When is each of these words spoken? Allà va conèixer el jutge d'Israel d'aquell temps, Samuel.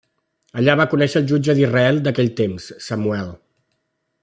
Allà 0.61 0.75
va 0.79 0.85
conèixer 0.93 1.19
el 1.23 1.27
jutge 1.33 1.55
d'Israel 1.59 2.01
d'aquell 2.07 2.33
temps, 2.41 2.67
Samuel. 2.89 3.31